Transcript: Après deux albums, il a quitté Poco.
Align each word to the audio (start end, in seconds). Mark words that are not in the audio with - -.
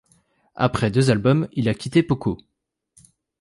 Après 0.55 0.89
deux 0.89 1.11
albums, 1.11 1.47
il 1.53 1.69
a 1.69 1.75
quitté 1.75 2.01
Poco. 2.01 2.39